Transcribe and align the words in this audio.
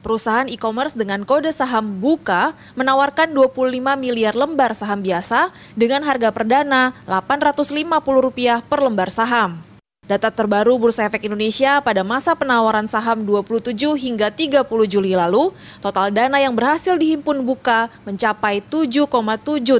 Perusahaan 0.00 0.48
e-commerce 0.48 0.96
dengan 0.96 1.28
kode 1.28 1.52
saham 1.52 2.00
Buka 2.00 2.56
menawarkan 2.72 3.36
25 3.36 4.00
miliar 4.00 4.32
lembar 4.32 4.72
saham 4.72 5.04
biasa 5.04 5.52
dengan 5.76 6.00
harga 6.08 6.32
perdana 6.32 6.96
Rp850 7.04 8.64
per 8.64 8.80
lembar 8.80 9.12
saham. 9.12 9.60
Data 10.08 10.32
terbaru 10.32 10.74
Bursa 10.80 11.06
Efek 11.06 11.28
Indonesia 11.28 11.78
pada 11.84 12.00
masa 12.00 12.32
penawaran 12.32 12.88
saham 12.88 13.22
27 13.22 13.76
hingga 13.94 14.32
30 14.32 14.66
Juli 14.88 15.12
lalu, 15.12 15.52
total 15.84 16.10
dana 16.10 16.40
yang 16.40 16.56
berhasil 16.56 16.96
dihimpun 16.96 17.44
Buka 17.44 17.92
mencapai 18.08 18.64
7,7 18.64 19.06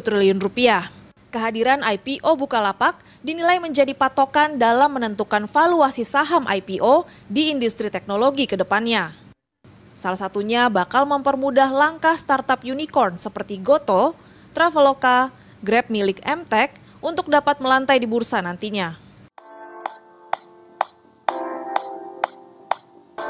triliun 0.05 0.39
rupiah. 0.39 0.93
Kehadiran 1.33 1.81
IPO 1.83 2.31
Bukalapak 2.37 3.01
dinilai 3.25 3.57
menjadi 3.57 3.97
patokan 3.97 4.61
dalam 4.61 4.95
menentukan 5.01 5.49
valuasi 5.49 6.05
saham 6.05 6.45
IPO 6.45 7.09
di 7.27 7.51
industri 7.51 7.89
teknologi 7.89 8.45
ke 8.45 8.55
depannya. 8.55 9.30
Salah 10.01 10.17
satunya 10.17 10.73
bakal 10.73 11.05
mempermudah 11.05 11.69
langkah 11.69 12.17
startup 12.17 12.65
unicorn 12.65 13.21
seperti 13.21 13.61
Goto, 13.61 14.17
Traveloka, 14.57 15.29
Grab 15.61 15.93
milik 15.93 16.25
Mtek 16.25 16.73
untuk 17.05 17.29
dapat 17.29 17.61
melantai 17.61 18.01
di 18.01 18.09
bursa 18.09 18.41
nantinya. 18.41 18.97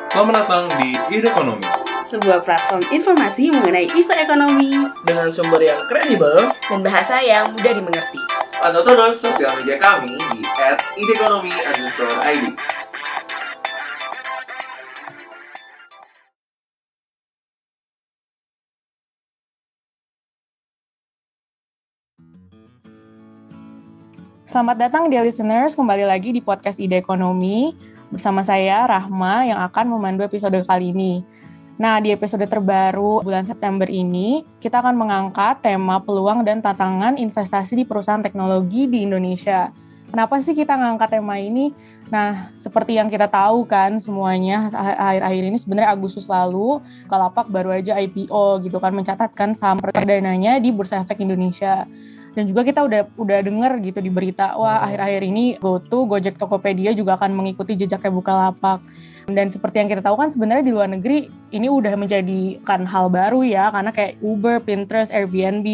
Selamat 0.07 0.47
datang 0.47 0.71
di 0.79 0.95
Ide 1.11 1.35
Ekonomi. 1.35 1.67
Sebuah 2.07 2.47
platform 2.47 2.87
informasi 2.95 3.51
mengenai 3.51 3.91
isu 3.91 4.15
ekonomi 4.15 4.71
dengan 5.03 5.27
sumber 5.35 5.67
yang 5.67 5.79
kredibel 5.91 6.55
dan 6.55 6.79
bahasa 6.87 7.19
yang 7.19 7.51
mudah 7.51 7.75
dimengerti. 7.83 8.19
Pantau 8.63 8.87
terus 8.87 9.19
sosial 9.19 9.59
media 9.59 9.75
kami 9.75 10.15
di 10.39 10.43
@idekonomi_id. 11.03 12.55
Selamat 24.51 24.83
datang 24.83 25.07
di 25.07 25.15
listeners, 25.15 25.79
kembali 25.79 26.11
lagi 26.11 26.35
di 26.35 26.43
podcast 26.43 26.83
Ide 26.83 26.99
Ekonomi 26.99 27.71
bersama 28.11 28.43
saya 28.43 28.83
Rahma 28.83 29.47
yang 29.47 29.63
akan 29.63 29.95
memandu 29.95 30.27
episode 30.27 30.59
kali 30.67 30.91
ini. 30.91 31.23
Nah, 31.79 32.03
di 32.03 32.11
episode 32.11 32.43
terbaru 32.51 33.23
bulan 33.23 33.47
September 33.47 33.87
ini, 33.87 34.43
kita 34.59 34.83
akan 34.83 34.99
mengangkat 34.99 35.63
tema 35.63 36.03
peluang 36.03 36.43
dan 36.43 36.59
tantangan 36.59 37.15
investasi 37.15 37.79
di 37.79 37.85
perusahaan 37.87 38.19
teknologi 38.19 38.91
di 38.91 39.07
Indonesia. 39.07 39.71
Kenapa 40.11 40.43
sih 40.43 40.59
kita 40.59 40.75
ngangkat 40.75 41.23
tema 41.23 41.39
ini? 41.39 41.71
Nah, 42.11 42.51
seperti 42.59 42.99
yang 42.99 43.07
kita 43.07 43.31
tahu 43.31 43.63
kan 43.71 44.03
semuanya 44.03 44.67
akhir-akhir 44.75 45.43
ini 45.47 45.59
sebenarnya 45.63 45.95
Agustus 45.95 46.27
lalu 46.27 46.83
Kalapak 47.07 47.47
baru 47.47 47.71
aja 47.79 47.95
IPO 48.03 48.67
gitu 48.67 48.83
kan 48.83 48.91
mencatatkan 48.91 49.55
saham 49.55 49.79
perdananya 49.79 50.59
di 50.59 50.75
Bursa 50.75 51.07
Efek 51.07 51.23
Indonesia 51.23 51.87
dan 52.35 52.47
juga 52.47 52.63
kita 52.63 52.87
udah 52.87 53.01
udah 53.19 53.39
denger 53.43 53.73
gitu 53.83 53.99
di 53.99 54.11
berita 54.11 54.55
wah 54.55 54.87
akhir-akhir 54.87 55.23
ini 55.27 55.45
GoTo, 55.59 56.07
Gojek 56.07 56.39
Tokopedia 56.39 56.95
juga 56.95 57.19
akan 57.19 57.35
mengikuti 57.35 57.75
jejaknya 57.75 58.11
Bukalapak. 58.15 58.79
Dan 59.29 59.53
seperti 59.53 59.83
yang 59.83 59.89
kita 59.91 60.01
tahu 60.01 60.17
kan 60.17 60.29
sebenarnya 60.33 60.65
di 60.65 60.73
luar 60.73 60.89
negeri 60.89 61.29
ini 61.51 61.67
udah 61.67 61.99
menjadikan 61.99 62.87
hal 62.87 63.11
baru 63.11 63.43
ya 63.43 63.69
karena 63.75 63.91
kayak 63.91 64.23
Uber, 64.23 64.63
Pinterest, 64.63 65.11
Airbnb 65.11 65.67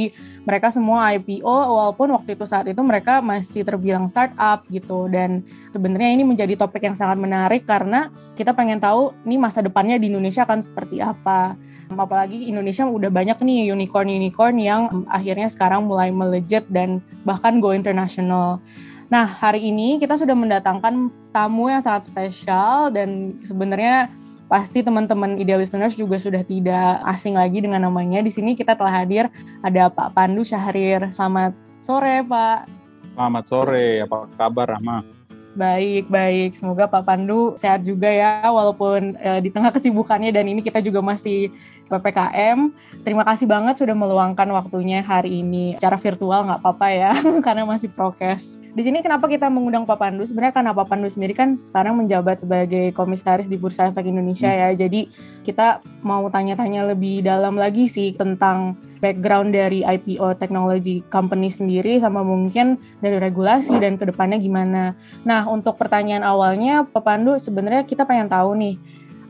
mereka 0.46 0.70
semua 0.70 1.10
IPO 1.18 1.42
walaupun 1.44 2.14
waktu 2.14 2.38
itu 2.38 2.46
saat 2.46 2.70
itu 2.70 2.78
mereka 2.80 3.18
masih 3.18 3.66
terbilang 3.66 4.06
startup 4.06 4.62
gitu 4.70 5.10
dan 5.10 5.42
sebenarnya 5.74 6.14
ini 6.14 6.22
menjadi 6.22 6.54
topik 6.54 6.86
yang 6.86 6.94
sangat 6.94 7.18
menarik 7.18 7.66
karena 7.66 8.08
kita 8.38 8.54
pengen 8.54 8.78
tahu 8.78 9.10
ini 9.26 9.36
masa 9.36 9.60
depannya 9.60 9.98
di 9.98 10.08
Indonesia 10.08 10.46
akan 10.46 10.62
seperti 10.62 11.02
apa. 11.02 11.58
Apalagi 11.86 12.50
Indonesia 12.50 12.86
udah 12.86 13.10
banyak 13.10 13.38
nih 13.42 13.70
unicorn-unicorn 13.74 14.56
yang 14.58 15.06
akhirnya 15.06 15.46
sekarang 15.50 15.86
mulai 15.86 16.10
melejit 16.10 16.66
dan 16.70 17.02
bahkan 17.22 17.58
go 17.58 17.74
international. 17.74 18.62
Nah, 19.06 19.22
hari 19.22 19.70
ini 19.70 20.02
kita 20.02 20.18
sudah 20.18 20.34
mendatangkan 20.34 21.14
tamu 21.30 21.70
yang 21.70 21.78
sangat 21.78 22.10
spesial 22.10 22.90
dan 22.90 23.38
sebenarnya 23.46 24.10
pasti 24.50 24.82
teman-teman 24.82 25.38
ideal 25.38 25.62
listeners 25.62 25.94
juga 25.94 26.18
sudah 26.18 26.42
tidak 26.42 27.02
asing 27.06 27.38
lagi 27.38 27.62
dengan 27.62 27.86
namanya. 27.86 28.18
Di 28.22 28.34
sini 28.34 28.58
kita 28.58 28.74
telah 28.74 29.02
hadir 29.02 29.30
ada 29.62 29.86
Pak 29.90 30.10
Pandu 30.10 30.42
Syahrir. 30.42 31.06
Selamat 31.14 31.54
sore, 31.78 32.26
Pak. 32.26 32.66
Selamat 33.14 33.44
sore, 33.46 34.02
apa 34.02 34.26
kabar 34.34 34.74
Rahma? 34.74 35.15
Baik, 35.56 36.12
baik. 36.12 36.52
Semoga 36.52 36.84
Pak 36.84 37.08
Pandu 37.08 37.56
sehat 37.56 37.80
juga 37.80 38.12
ya, 38.12 38.44
walaupun 38.44 39.16
e, 39.16 39.30
di 39.40 39.48
tengah 39.48 39.72
kesibukannya 39.72 40.28
dan 40.28 40.44
ini 40.44 40.60
kita 40.60 40.84
juga 40.84 41.00
masih 41.00 41.48
PPKM. 41.88 42.68
Terima 43.00 43.24
kasih 43.24 43.48
banget 43.48 43.80
sudah 43.80 43.96
meluangkan 43.96 44.44
waktunya 44.52 45.00
hari 45.00 45.40
ini. 45.40 45.72
Cara 45.80 45.96
virtual 45.96 46.44
nggak 46.44 46.60
apa-apa 46.60 46.88
ya, 46.92 47.12
karena 47.46 47.64
masih 47.64 47.88
prokes. 47.88 48.60
Di 48.76 48.84
sini 48.84 49.00
kenapa 49.00 49.24
kita 49.32 49.48
mengundang 49.48 49.88
Pak 49.88 49.96
Pandu? 49.96 50.28
Sebenarnya 50.28 50.52
karena 50.60 50.76
Pak 50.76 50.86
Pandu 50.92 51.08
sendiri 51.08 51.32
kan 51.32 51.56
sekarang 51.56 51.96
menjabat 52.04 52.44
sebagai 52.44 52.92
komisaris 52.92 53.48
di 53.48 53.56
Bursa 53.56 53.88
Efek 53.88 54.04
Indonesia 54.04 54.52
hmm. 54.52 54.60
ya. 54.60 54.68
Jadi 54.76 55.08
kita 55.40 55.80
mau 56.04 56.28
tanya-tanya 56.28 56.84
lebih 56.92 57.24
dalam 57.24 57.56
lagi 57.56 57.88
sih 57.88 58.12
tentang 58.12 58.76
background 58.98 59.52
dari 59.52 59.84
IPO 59.84 60.40
technology 60.40 61.04
company 61.12 61.52
sendiri 61.52 62.00
sama 62.00 62.24
mungkin 62.24 62.80
dari 63.00 63.20
regulasi 63.20 63.76
dan 63.76 64.00
ke 64.00 64.08
depannya 64.08 64.40
gimana. 64.40 64.96
Nah 65.24 65.44
untuk 65.48 65.76
pertanyaan 65.76 66.24
awalnya 66.24 66.84
Pak 66.84 67.02
Pandu 67.04 67.36
sebenarnya 67.36 67.84
kita 67.84 68.08
pengen 68.08 68.28
tahu 68.28 68.56
nih 68.56 68.76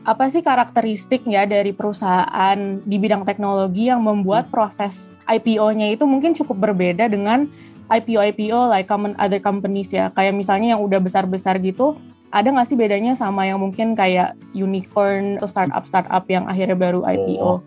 apa 0.07 0.31
sih 0.31 0.39
karakteristik 0.39 1.27
ya 1.27 1.43
dari 1.43 1.75
perusahaan 1.75 2.57
di 2.87 2.95
bidang 2.95 3.27
teknologi 3.27 3.91
yang 3.91 3.99
membuat 3.99 4.47
proses 4.47 5.11
IPO-nya 5.27 5.91
itu 5.91 6.07
mungkin 6.07 6.31
cukup 6.31 6.71
berbeda 6.71 7.11
dengan 7.11 7.51
IPO-IPO 7.91 8.71
like 8.71 8.87
common 8.87 9.19
other 9.19 9.43
companies 9.43 9.91
ya 9.91 10.07
kayak 10.15 10.31
misalnya 10.31 10.75
yang 10.75 10.81
udah 10.83 11.03
besar-besar 11.03 11.59
gitu 11.59 11.99
ada 12.31 12.51
nggak 12.51 12.67
sih 12.67 12.79
bedanya 12.79 13.15
sama 13.15 13.47
yang 13.47 13.59
mungkin 13.59 13.95
kayak 13.95 14.35
unicorn 14.51 15.39
atau 15.39 15.47
startup-startup 15.47 16.23
yang 16.27 16.43
akhirnya 16.47 16.75
baru 16.75 17.03
IPO? 17.07 17.39
Oh, 17.39 17.59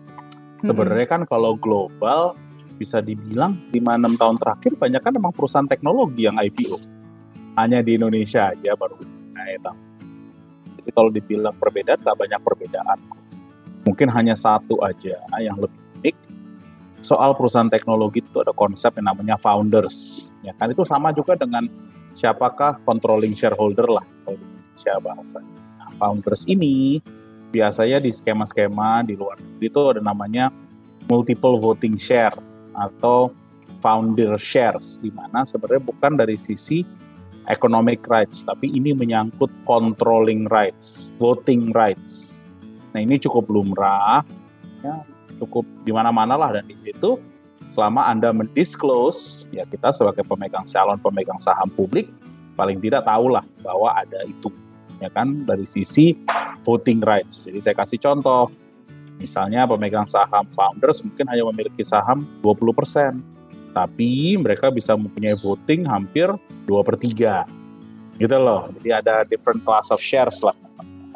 Sebenarnya 0.61 1.07
kan 1.09 1.21
kalau 1.25 1.57
global 1.57 2.37
bisa 2.77 2.97
dibilang 2.97 3.57
5-6 3.69 4.17
tahun 4.17 4.37
terakhir 4.41 4.71
banyak 4.77 5.01
kan 5.01 5.13
memang 5.13 5.33
perusahaan 5.33 5.69
teknologi 5.69 6.25
yang 6.25 6.37
IPO. 6.37 6.77
Hanya 7.57 7.85
di 7.85 7.97
Indonesia 7.97 8.49
aja 8.49 8.73
baru 8.73 8.97
naik 9.37 9.61
Jadi 10.81 10.89
kalau 10.93 11.09
dibilang 11.13 11.53
perbedaan, 11.57 12.01
tak 12.01 12.17
banyak 12.17 12.41
perbedaan. 12.41 12.97
Mungkin 13.85 14.09
hanya 14.13 14.33
satu 14.33 14.81
aja 14.81 15.17
yang 15.37 15.57
lebih 15.57 15.77
unik. 16.01 16.15
Soal 17.01 17.33
perusahaan 17.37 17.69
teknologi 17.69 18.21
itu 18.21 18.41
ada 18.41 18.53
konsep 18.53 18.93
yang 18.97 19.13
namanya 19.13 19.37
founders. 19.37 20.29
Ya 20.41 20.53
kan 20.57 20.69
itu 20.73 20.81
sama 20.85 21.13
juga 21.13 21.37
dengan 21.37 21.69
siapakah 22.13 22.81
controlling 22.85 23.33
shareholder 23.37 23.89
lah 23.89 24.05
kalau 24.25 24.37
di 24.37 24.45
Indonesia 24.45 24.93
bahasanya. 25.01 25.57
Nah, 25.81 25.89
founders 25.97 26.45
ini 26.49 27.01
biasanya 27.51 27.99
di 27.99 28.15
skema-skema 28.15 29.03
di 29.03 29.19
luar 29.19 29.35
negeri 29.37 29.67
itu 29.67 29.79
ada 29.83 30.01
namanya 30.01 30.49
multiple 31.11 31.59
voting 31.59 31.99
share 31.99 32.33
atau 32.71 33.35
founder 33.83 34.39
shares 34.39 34.95
di 35.03 35.11
mana 35.11 35.43
sebenarnya 35.43 35.83
bukan 35.83 36.15
dari 36.15 36.39
sisi 36.39 36.87
economic 37.51 38.05
rights 38.07 38.47
tapi 38.47 38.71
ini 38.71 38.95
menyangkut 38.95 39.51
controlling 39.67 40.47
rights, 40.47 41.11
voting 41.19 41.75
rights. 41.75 42.45
Nah, 42.95 43.03
ini 43.03 43.19
cukup 43.19 43.51
lumrah 43.51 44.23
ya, 44.79 45.03
cukup 45.41 45.67
di 45.83 45.91
mana-mana 45.91 46.39
lah 46.39 46.55
dan 46.55 46.65
di 46.69 46.77
situ 46.79 47.19
selama 47.71 48.07
Anda 48.07 48.35
mendisclose 48.35 49.47
ya 49.51 49.63
kita 49.67 49.95
sebagai 49.95 50.27
pemegang 50.27 50.67
calon 50.67 50.99
pemegang 50.99 51.39
saham 51.39 51.71
publik 51.71 52.11
paling 52.59 52.77
tidak 52.83 53.07
tahulah 53.07 53.41
bahwa 53.63 53.95
ada 53.95 54.21
itu 54.27 54.51
ya 55.01 55.09
kan 55.09 55.43
dari 55.43 55.65
sisi 55.65 56.13
voting 56.61 57.01
rights. 57.01 57.49
Jadi 57.49 57.59
saya 57.59 57.75
kasih 57.75 57.97
contoh, 57.97 58.53
misalnya 59.17 59.65
pemegang 59.65 60.05
saham 60.05 60.45
founders 60.53 61.01
mungkin 61.01 61.25
hanya 61.27 61.43
memiliki 61.49 61.81
saham 61.81 62.29
20%, 62.45 63.17
tapi 63.73 64.37
mereka 64.37 64.69
bisa 64.69 64.93
mempunyai 64.93 65.33
voting 65.33 65.89
hampir 65.89 66.29
2 66.69 66.87
per 66.87 66.95
3. 66.95 68.21
Gitu 68.21 68.37
loh, 68.37 68.69
jadi 68.77 69.01
ada 69.01 69.25
different 69.25 69.65
class 69.65 69.89
of 69.89 69.97
shares 69.97 70.45
lah. 70.45 70.53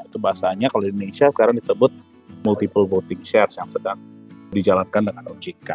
Itu 0.01 0.17
bahasanya 0.17 0.73
kalau 0.73 0.89
di 0.89 0.91
Indonesia 0.91 1.29
sekarang 1.29 1.53
disebut 1.61 1.93
multiple 2.41 2.89
voting 2.89 3.21
shares 3.21 3.53
yang 3.61 3.69
sedang 3.69 4.01
dijalankan 4.49 5.13
dengan 5.13 5.23
OJK. 5.29 5.69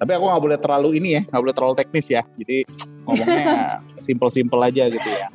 Tapi 0.00 0.10
aku 0.16 0.24
nggak 0.24 0.42
boleh 0.48 0.58
terlalu 0.60 0.88
ini 0.96 1.20
ya, 1.20 1.22
nggak 1.28 1.42
boleh 1.44 1.54
terlalu 1.56 1.74
teknis 1.76 2.06
ya. 2.08 2.22
Jadi 2.40 2.64
ngomongnya 3.04 3.44
simple-simple 4.08 4.60
aja 4.64 4.88
gitu 4.88 5.10
ya. 5.12 5.28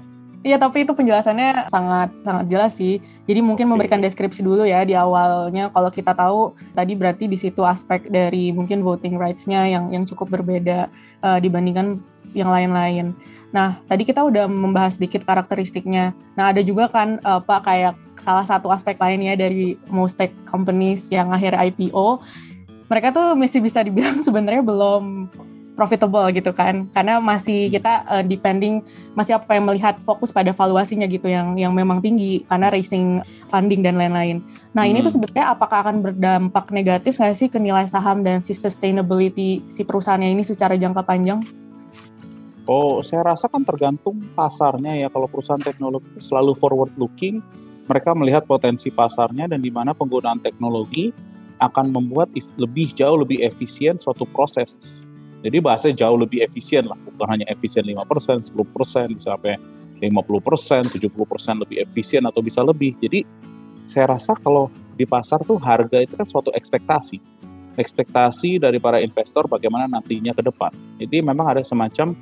Iya, 0.46 0.62
tapi 0.62 0.86
itu 0.86 0.94
penjelasannya 0.94 1.74
sangat 1.74 2.14
sangat 2.22 2.46
jelas 2.54 2.78
sih. 2.78 3.02
Jadi 3.26 3.42
mungkin 3.42 3.66
memberikan 3.66 3.98
deskripsi 3.98 4.46
dulu 4.46 4.62
ya 4.62 4.86
di 4.86 4.94
awalnya. 4.94 5.74
Kalau 5.74 5.90
kita 5.90 6.14
tahu 6.14 6.54
tadi 6.78 6.94
berarti 6.94 7.26
di 7.26 7.34
situ 7.34 7.66
aspek 7.66 8.06
dari 8.14 8.54
mungkin 8.54 8.86
voting 8.86 9.18
rights-nya 9.18 9.66
yang 9.66 9.90
yang 9.90 10.06
cukup 10.06 10.30
berbeda 10.30 10.86
uh, 11.26 11.42
dibandingkan 11.42 11.98
yang 12.38 12.54
lain-lain. 12.54 13.18
Nah, 13.50 13.82
tadi 13.90 14.06
kita 14.06 14.22
udah 14.22 14.46
membahas 14.46 15.02
sedikit 15.02 15.26
karakteristiknya. 15.26 16.14
Nah, 16.38 16.54
ada 16.54 16.62
juga 16.62 16.94
kan 16.94 17.18
uh, 17.26 17.42
Pak 17.42 17.66
kayak 17.66 17.98
salah 18.22 18.46
satu 18.46 18.70
aspek 18.70 19.02
lainnya 19.02 19.34
dari 19.34 19.82
most 19.90 20.22
tech 20.22 20.30
companies 20.46 21.10
yang 21.10 21.34
akhir 21.34 21.58
IPO, 21.58 22.22
mereka 22.86 23.10
tuh 23.10 23.34
masih 23.34 23.66
bisa 23.66 23.82
dibilang 23.82 24.22
sebenarnya 24.28 24.62
belum 24.62 25.26
profitable 25.76 26.26
gitu 26.32 26.56
kan 26.56 26.88
karena 26.96 27.20
masih 27.20 27.68
kita 27.68 28.08
uh, 28.08 28.24
depending 28.24 28.82
masih 29.14 29.36
apa 29.36 29.60
yang 29.60 29.68
melihat 29.68 30.00
fokus 30.00 30.32
pada 30.32 30.56
valuasinya 30.56 31.06
gitu 31.06 31.28
yang 31.28 31.54
yang 31.60 31.76
memang 31.76 32.00
tinggi 32.00 32.48
karena 32.48 32.72
raising 32.72 33.20
funding 33.52 33.84
dan 33.84 34.00
lain-lain. 34.00 34.40
Nah, 34.72 34.88
hmm. 34.88 34.92
ini 34.96 34.98
tuh 35.04 35.12
hmm. 35.12 35.16
sebetulnya 35.20 35.46
apakah 35.52 35.84
akan 35.86 36.02
berdampak 36.02 36.72
negatif 36.72 37.20
nggak 37.20 37.36
sih 37.36 37.52
ke 37.52 37.60
nilai 37.60 37.86
saham 37.86 38.24
dan 38.24 38.40
si 38.40 38.56
sustainability 38.56 39.62
si 39.68 39.84
perusahaannya 39.84 40.32
ini 40.32 40.44
secara 40.48 40.80
jangka 40.80 41.04
panjang? 41.04 41.44
Oh, 42.66 43.06
saya 43.06 43.22
rasa 43.22 43.46
kan 43.46 43.62
tergantung 43.62 44.18
pasarnya 44.34 44.98
ya. 44.98 45.08
Kalau 45.14 45.30
perusahaan 45.30 45.62
teknologi 45.62 46.10
selalu 46.18 46.58
forward 46.58 46.98
looking, 46.98 47.38
mereka 47.86 48.18
melihat 48.18 48.42
potensi 48.50 48.90
pasarnya 48.90 49.46
dan 49.46 49.62
di 49.62 49.70
mana 49.70 49.94
penggunaan 49.94 50.42
teknologi 50.42 51.14
akan 51.62 51.94
membuat 51.94 52.34
lebih 52.58 52.92
jauh 52.92 53.22
lebih 53.22 53.46
efisien 53.46 54.02
suatu 54.02 54.26
proses. 54.26 55.06
Jadi 55.46 55.62
bahasanya 55.62 55.96
jauh 56.02 56.18
lebih 56.18 56.42
efisien 56.42 56.90
lah, 56.90 56.98
bukan 56.98 57.38
hanya 57.38 57.46
efisien 57.54 57.86
5%, 57.86 58.50
10%, 58.50 59.14
bisa 59.14 59.38
sampai 59.38 59.62
50%, 60.02 60.90
70% 60.90 61.62
lebih 61.62 61.78
efisien 61.86 62.26
atau 62.26 62.42
bisa 62.42 62.66
lebih. 62.66 62.98
Jadi 62.98 63.22
saya 63.86 64.18
rasa 64.18 64.34
kalau 64.34 64.74
di 64.98 65.06
pasar 65.06 65.46
tuh 65.46 65.62
harga 65.62 66.02
itu 66.02 66.18
kan 66.18 66.26
suatu 66.26 66.50
ekspektasi. 66.50 67.22
Ekspektasi 67.78 68.58
dari 68.58 68.82
para 68.82 68.98
investor 68.98 69.46
bagaimana 69.46 69.86
nantinya 69.86 70.34
ke 70.34 70.42
depan. 70.42 70.74
Jadi 70.98 71.22
memang 71.22 71.46
ada 71.54 71.62
semacam 71.62 72.18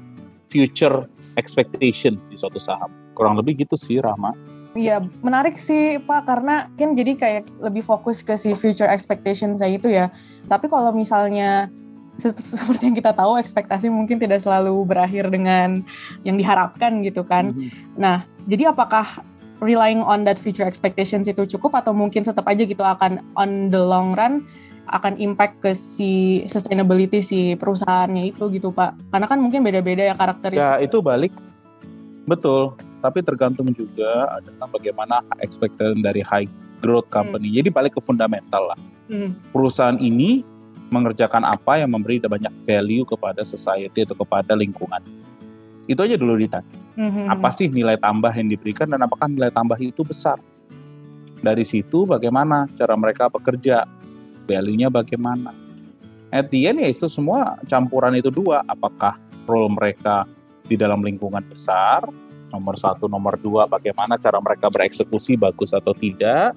future 0.51 1.07
expectation 1.39 2.19
di 2.27 2.35
suatu 2.35 2.59
saham. 2.59 2.91
Kurang 3.15 3.39
lebih 3.39 3.63
gitu 3.63 3.79
sih 3.79 4.03
Rahma. 4.03 4.35
Iya, 4.73 5.05
menarik 5.21 5.53
sih 5.53 6.01
Pak 6.01 6.25
karena 6.25 6.65
kan 6.73 6.97
jadi 6.97 7.13
kayak 7.13 7.43
lebih 7.61 7.85
fokus 7.85 8.25
ke 8.25 8.33
si 8.35 8.57
future 8.57 8.89
expectation 8.89 9.53
saya 9.53 9.77
itu 9.77 9.87
ya. 9.87 10.09
Tapi 10.49 10.65
kalau 10.65 10.89
misalnya 10.91 11.69
seperti 12.19 12.91
yang 12.91 12.97
kita 12.97 13.11
tahu 13.13 13.41
ekspektasi 13.41 13.89
mungkin 13.89 14.21
tidak 14.21 14.45
selalu 14.45 14.73
berakhir 14.85 15.29
dengan 15.33 15.81
yang 16.21 16.37
diharapkan 16.37 17.01
gitu 17.01 17.25
kan. 17.25 17.53
Mm-hmm. 17.53 17.97
Nah, 17.97 18.27
jadi 18.45 18.69
apakah 18.69 19.25
relying 19.63 20.03
on 20.03 20.27
that 20.27 20.37
future 20.37 20.67
expectations 20.67 21.25
itu 21.25 21.47
cukup 21.57 21.73
atau 21.79 21.95
mungkin 21.95 22.21
tetap 22.21 22.45
aja 22.45 22.61
gitu 22.61 22.83
akan 22.83 23.23
on 23.33 23.71
the 23.73 23.79
long 23.79 24.13
run 24.13 24.45
akan 24.91 25.15
impact 25.15 25.63
ke 25.63 25.71
si 25.71 26.43
sustainability 26.51 27.23
si 27.23 27.55
perusahaannya 27.55 28.35
itu 28.35 28.45
gitu 28.51 28.69
Pak. 28.69 29.09
Karena 29.09 29.25
kan 29.25 29.39
mungkin 29.39 29.63
beda-beda 29.63 30.11
ya 30.11 30.15
karakteristik. 30.15 30.59
Ya, 30.61 30.83
itu 30.83 30.99
balik. 30.99 31.31
Betul 32.27 32.75
tapi 33.03 33.19
tergantung 33.19 33.67
juga 33.75 34.31
adalah 34.31 34.71
bagaimana 34.71 35.19
expectation 35.43 35.99
dari 35.99 36.23
high 36.23 36.47
growth 36.79 37.11
hmm. 37.11 37.15
company. 37.19 37.51
Hmm. 37.51 37.57
Jadi 37.59 37.69
balik 37.75 37.99
ke 37.99 38.01
fundamental 38.01 38.71
lah. 38.71 38.79
Hmm. 39.11 39.35
Perusahaan 39.51 39.99
ini 39.99 40.47
mengerjakan 40.93 41.41
apa 41.49 41.81
yang 41.81 41.89
memberi 41.89 42.21
banyak 42.21 42.53
value 42.61 43.03
kepada 43.09 43.41
society 43.41 44.05
atau 44.05 44.13
kepada 44.13 44.53
lingkungan. 44.53 45.01
Itu 45.89 46.05
aja 46.05 46.15
dulu 46.15 46.37
ditanya. 46.37 46.77
Hmm. 46.93 47.25
Apa 47.25 47.49
sih 47.49 47.73
nilai 47.73 47.97
tambah 47.97 48.29
yang 48.29 48.47
diberikan 48.47 48.85
dan 48.85 49.01
apakah 49.01 49.25
nilai 49.25 49.49
tambah 49.49 49.75
itu 49.81 50.05
besar? 50.05 50.37
Dari 51.43 51.65
situ 51.65 52.05
bagaimana 52.05 52.69
cara 52.77 52.93
mereka 52.95 53.27
bekerja, 53.27 53.83
value-nya 54.45 54.87
bagaimana. 54.93 55.51
At 56.31 56.53
the 56.53 56.69
end 56.69 56.79
ya 56.79 56.87
itu 56.87 57.09
semua 57.09 57.59
campuran 57.67 58.15
itu 58.15 58.31
dua. 58.31 58.63
Apakah 58.63 59.19
role 59.43 59.73
mereka 59.73 60.23
di 60.63 60.79
dalam 60.79 61.03
lingkungan 61.03 61.43
besar 61.43 62.07
nomor 62.53 62.77
satu, 62.77 63.09
nomor 63.09 63.35
dua, 63.41 63.65
bagaimana 63.65 64.13
cara 64.21 64.37
mereka 64.37 64.69
bereksekusi 64.69 65.33
bagus 65.33 65.73
atau 65.73 65.91
tidak. 65.97 66.53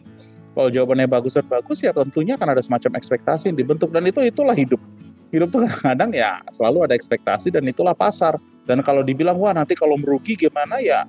Kalau 0.57 0.73
jawabannya 0.73 1.05
bagus 1.05 1.37
dan 1.37 1.45
bagus 1.45 1.85
ya 1.85 1.93
tentunya 1.93 2.41
akan 2.41 2.57
ada 2.57 2.65
semacam 2.65 2.97
ekspektasi 2.97 3.53
yang 3.53 3.61
dibentuk 3.61 3.93
dan 3.93 4.01
itu 4.09 4.25
itulah 4.25 4.57
hidup. 4.57 4.81
Hidup 5.29 5.53
tuh 5.53 5.69
kadang-kadang 5.69 6.17
ya 6.17 6.41
selalu 6.49 6.89
ada 6.89 6.95
ekspektasi 6.97 7.53
dan 7.53 7.61
itulah 7.69 7.93
pasar. 7.93 8.41
Dan 8.65 8.81
kalau 8.81 9.05
dibilang 9.05 9.37
wah 9.37 9.53
nanti 9.53 9.77
kalau 9.77 10.01
merugi 10.01 10.33
gimana 10.33 10.81
ya 10.81 11.05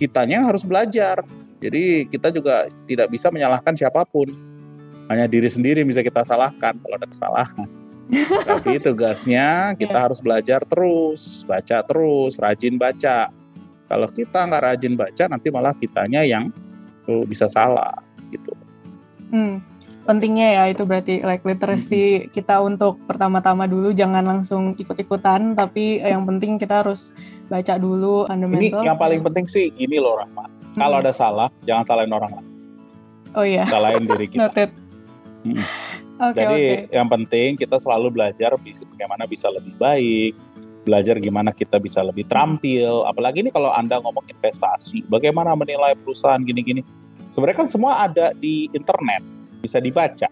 kitanya 0.00 0.40
harus 0.40 0.64
belajar. 0.64 1.20
Jadi 1.60 2.08
kita 2.08 2.32
juga 2.32 2.72
tidak 2.88 3.12
bisa 3.12 3.28
menyalahkan 3.28 3.76
siapa 3.76 4.08
pun. 4.08 4.32
Hanya 5.12 5.28
diri 5.28 5.52
sendiri 5.52 5.84
bisa 5.84 6.00
kita 6.00 6.24
salahkan 6.24 6.80
kalau 6.80 6.96
ada 6.96 7.08
kesalahan. 7.08 7.68
Tapi 8.24 8.80
tugasnya 8.88 9.76
kita 9.76 9.92
yeah. 9.92 10.04
harus 10.08 10.20
belajar 10.20 10.64
terus, 10.64 11.44
baca 11.44 11.84
terus, 11.84 12.40
rajin 12.40 12.80
baca. 12.80 13.28
Kalau 13.88 14.08
kita 14.12 14.48
nggak 14.48 14.62
rajin 14.64 14.94
baca, 14.96 15.24
nanti 15.28 15.48
malah 15.48 15.72
kitanya 15.76 16.24
yang 16.24 16.52
uh, 17.08 17.24
bisa 17.24 17.48
salah 17.48 17.96
gitu. 18.28 18.52
Hmm, 19.28 19.60
pentingnya 20.08 20.48
ya 20.56 20.62
itu 20.72 20.88
berarti 20.88 21.20
like 21.20 21.44
literacy 21.44 22.04
hmm. 22.24 22.24
kita 22.32 22.64
untuk 22.64 22.96
pertama-tama 23.04 23.68
dulu 23.68 23.92
jangan 23.92 24.24
langsung 24.24 24.72
ikut-ikutan, 24.80 25.52
tapi 25.52 26.00
yang 26.00 26.24
penting 26.24 26.56
kita 26.56 26.80
harus 26.80 27.12
baca 27.48 27.74
dulu 27.76 28.24
fundamentals. 28.24 28.84
Ini 28.84 28.88
yang 28.88 29.00
paling 29.00 29.20
penting 29.20 29.46
sih 29.48 29.72
ini 29.76 30.00
loh 30.00 30.16
Rahma. 30.16 30.48
Hmm. 30.48 30.80
Kalau 30.80 30.96
ada 31.00 31.12
salah, 31.12 31.48
jangan 31.64 31.84
salahin 31.84 32.12
orang 32.12 32.32
lain. 32.40 32.48
Oh 33.36 33.44
iya. 33.44 33.68
Salahin 33.68 34.08
diri 34.08 34.26
kita. 34.32 34.48
Noted. 34.48 34.70
Hmm. 35.44 35.62
Okay, 36.18 36.42
Jadi 36.42 36.62
okay. 36.66 36.98
yang 36.98 37.06
penting 37.06 37.54
kita 37.54 37.78
selalu 37.78 38.10
belajar 38.10 38.50
bagaimana 38.58 39.22
bisa 39.30 39.46
lebih 39.54 39.70
baik, 39.78 40.34
belajar 40.82 41.14
gimana 41.22 41.54
kita 41.54 41.78
bisa 41.78 42.02
lebih 42.02 42.26
terampil. 42.26 43.06
Apalagi 43.06 43.46
ini 43.46 43.54
kalau 43.54 43.70
Anda 43.70 44.02
ngomong 44.02 44.26
investasi, 44.26 45.06
bagaimana 45.06 45.54
menilai 45.54 45.94
perusahaan 45.94 46.42
gini-gini. 46.42 46.82
Sebenarnya 47.28 47.58
kan 47.64 47.68
semua 47.68 48.04
ada 48.04 48.32
di 48.32 48.68
internet, 48.72 49.20
bisa 49.60 49.78
dibaca. 49.78 50.28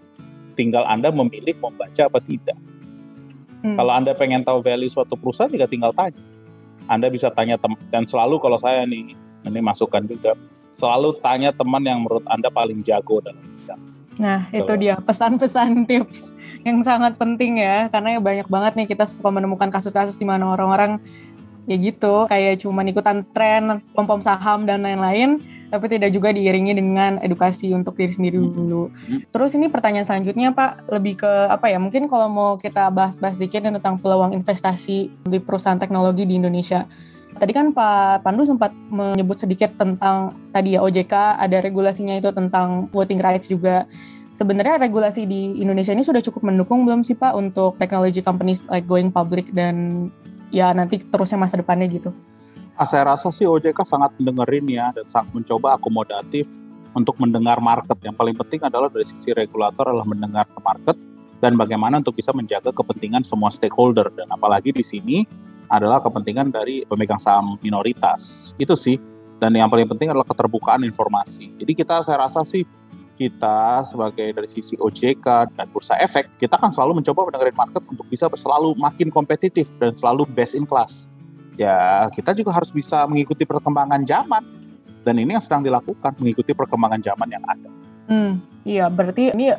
Tinggal 0.57 0.89
Anda 0.89 1.13
memilih 1.13 1.57
membaca 1.61 2.09
apa 2.09 2.19
tidak. 2.25 2.57
Hmm. 3.61 3.77
Kalau 3.77 3.93
Anda 3.93 4.17
pengen 4.17 4.41
tahu 4.45 4.65
value 4.65 4.89
suatu 4.89 5.17
perusahaan 5.17 5.53
juga 5.53 5.69
tinggal 5.69 5.93
tanya. 5.93 6.21
Anda 6.87 7.11
bisa 7.11 7.29
tanya 7.35 7.59
teman 7.59 7.77
dan 7.91 8.07
selalu 8.07 8.39
kalau 8.39 8.57
saya 8.57 8.87
nih 8.87 9.13
ini 9.43 9.61
masukan 9.61 10.07
juga 10.07 10.39
selalu 10.71 11.19
tanya 11.19 11.51
teman 11.51 11.83
yang 11.83 12.05
menurut 12.05 12.23
Anda 12.31 12.47
paling 12.49 12.81
jago 12.87 13.19
dalam 13.21 13.43
bidang. 13.43 13.83
Nah, 14.17 14.49
itu 14.49 14.73
dia 14.81 14.97
pesan-pesan 14.97 15.83
tips 15.91 16.33
yang 16.65 16.81
sangat 16.81 17.21
penting 17.21 17.61
ya 17.61 17.93
karena 17.93 18.17
ya 18.17 18.21
banyak 18.23 18.49
banget 18.49 18.73
nih 18.81 18.87
kita 18.89 19.05
suka 19.05 19.29
menemukan 19.29 19.69
kasus-kasus 19.69 20.17
di 20.17 20.25
mana 20.25 20.49
orang-orang 20.51 20.99
ya 21.67 21.77
gitu 21.77 22.31
kayak 22.31 22.63
cuma 22.63 22.87
ikutan 22.87 23.27
tren 23.35 23.83
pom-pom 23.93 24.23
saham 24.23 24.65
dan 24.65 24.87
lain-lain 24.87 25.43
tapi 25.71 25.87
tidak 25.91 26.11
juga 26.15 26.31
diiringi 26.31 26.73
dengan 26.77 27.19
edukasi 27.19 27.73
untuk 27.75 27.99
diri 27.99 28.13
sendiri 28.13 28.39
hmm. 28.39 28.53
dulu. 28.55 28.83
Terus 29.31 29.53
ini 29.59 29.67
pertanyaan 29.67 30.07
selanjutnya 30.07 30.55
Pak 30.55 30.91
lebih 30.91 31.21
ke 31.23 31.33
apa 31.51 31.71
ya 31.71 31.79
mungkin 31.83 32.07
kalau 32.07 32.29
mau 32.31 32.51
kita 32.57 32.89
bahas-bahas 32.91 33.37
sedikit 33.37 33.67
tentang 33.67 33.99
peluang 33.99 34.33
investasi 34.35 35.11
di 35.27 35.39
perusahaan 35.39 35.79
teknologi 35.79 36.25
di 36.25 36.39
Indonesia. 36.39 36.87
Tadi 37.37 37.53
kan 37.53 37.77
Pak 37.77 38.25
Pandu 38.25 38.49
sempat 38.49 38.73
menyebut 38.89 39.37
sedikit 39.37 39.77
tentang 39.77 40.33
tadi 40.57 40.73
ya 40.73 40.81
OJK 40.81 41.37
ada 41.37 41.61
regulasinya 41.61 42.17
itu 42.17 42.33
tentang 42.33 42.89
voting 42.89 43.21
rights 43.21 43.53
juga 43.53 43.85
sebenarnya 44.37 44.77
regulasi 44.77 45.25
di 45.25 45.57
Indonesia 45.65 45.97
ini 45.97 46.05
sudah 46.05 46.21
cukup 46.21 46.45
mendukung 46.45 46.85
belum 46.85 47.01
sih 47.01 47.17
Pak 47.17 47.33
untuk 47.33 47.81
technology 47.81 48.21
companies 48.21 48.65
like 48.69 48.85
going 48.85 49.09
public 49.09 49.49
dan 49.57 50.09
ya 50.53 50.77
nanti 50.77 51.01
terusnya 51.01 51.41
masa 51.41 51.57
depannya 51.57 51.89
gitu? 51.89 52.13
Nah, 52.77 52.85
saya 52.85 53.09
rasa 53.09 53.33
sih 53.33 53.49
OJK 53.49 53.89
sangat 53.89 54.13
mendengarin 54.21 54.69
ya 54.69 54.93
dan 54.93 55.09
sangat 55.09 55.33
mencoba 55.33 55.81
akomodatif 55.81 56.61
untuk 56.93 57.17
mendengar 57.17 57.57
market. 57.57 57.97
Yang 58.05 58.17
paling 58.21 58.37
penting 58.37 58.61
adalah 58.69 58.93
dari 58.93 59.09
sisi 59.09 59.33
regulator 59.33 59.89
adalah 59.89 60.05
mendengar 60.05 60.45
market 60.61 60.97
dan 61.41 61.57
bagaimana 61.57 62.05
untuk 62.05 62.21
bisa 62.21 62.37
menjaga 62.37 62.77
kepentingan 62.77 63.25
semua 63.25 63.49
stakeholder 63.49 64.13
dan 64.13 64.29
apalagi 64.29 64.77
di 64.77 64.85
sini 64.85 65.25
adalah 65.73 66.05
kepentingan 66.05 66.53
dari 66.53 66.85
pemegang 66.85 67.17
saham 67.17 67.57
minoritas. 67.65 68.53
Itu 68.61 68.77
sih. 68.77 69.01
Dan 69.37 69.53
yang 69.57 69.69
paling 69.69 69.89
penting 69.89 70.13
adalah 70.13 70.25
keterbukaan 70.25 70.81
informasi. 70.85 71.57
Jadi 71.61 71.73
kita 71.77 72.01
saya 72.01 72.29
rasa 72.29 72.41
sih 72.45 72.65
kita 73.17 73.89
sebagai 73.89 74.37
dari 74.37 74.49
sisi 74.49 74.77
OJK 74.77 75.57
dan 75.57 75.69
Bursa 75.73 75.97
Efek, 75.97 76.37
kita 76.37 76.61
kan 76.61 76.69
selalu 76.69 77.01
mencoba 77.01 77.33
mendengarin 77.33 77.57
market 77.57 77.83
untuk 77.89 78.05
bisa 78.09 78.29
selalu 78.37 78.77
makin 78.77 79.09
kompetitif 79.09 79.81
dan 79.81 79.97
selalu 79.97 80.29
best 80.29 80.53
in 80.53 80.69
class. 80.69 81.09
Ya, 81.57 82.09
kita 82.13 82.37
juga 82.37 82.53
harus 82.53 82.69
bisa 82.71 83.09
mengikuti 83.09 83.49
perkembangan 83.49 84.05
zaman. 84.05 84.45
Dan 85.03 85.23
ini 85.23 85.39
yang 85.39 85.45
sedang 85.45 85.63
dilakukan, 85.63 86.19
mengikuti 86.21 86.53
perkembangan 86.53 87.01
zaman 87.01 87.29
yang 87.31 87.45
ada. 87.47 87.71
Hmm, 88.07 88.43
iya, 88.67 88.87
berarti 88.91 89.35
ini 89.35 89.55